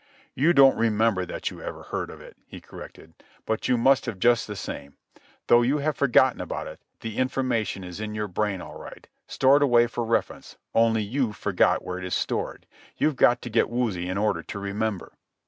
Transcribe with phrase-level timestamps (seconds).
[0.33, 3.13] "You don't remember that you ever heard of it," he corrected.
[3.45, 4.97] "But you must have just the same.
[5.45, 9.61] Though you have forgotten about it, the information is in your brain all right, stored
[9.61, 12.65] away for reference, only you've forgot where it is stored.
[12.97, 15.13] You've got to get woozy in order to remember."